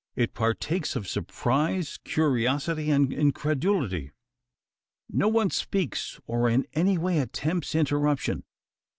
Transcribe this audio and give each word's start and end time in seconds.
It 0.15 0.33
partakes 0.33 0.95
of 0.95 1.07
surprise, 1.07 1.99
curiosity, 2.03 2.89
and 2.89 3.13
incredulity. 3.13 4.09
No 5.07 5.27
one 5.27 5.51
speaks, 5.51 6.19
or 6.25 6.49
in 6.49 6.65
any 6.73 6.97
way 6.97 7.19
attempts 7.19 7.75
interruption. 7.75 8.43